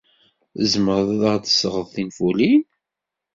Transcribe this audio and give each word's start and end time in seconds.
Tzemred 0.59 1.09
ad 1.11 1.21
aɣ-d-tesɣed 1.31 1.87
tinfulin? 1.93 2.61